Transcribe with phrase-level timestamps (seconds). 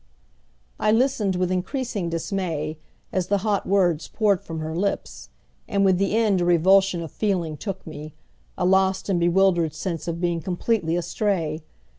[0.79, 2.79] I listened with increasing dismay,
[3.13, 5.29] as the hot words poured from her lips;
[5.67, 8.13] and, with the end, a revulsion of feeling took me,
[8.57, 11.61] a lost and bewildered sense of being completely astray.